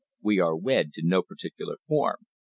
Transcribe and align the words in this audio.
We 0.23 0.39
are 0.39 0.55
wed! 0.55 0.93
to 0.93 1.03
no 1.03 1.21
particular 1.21 1.77
form." 1.87 2.25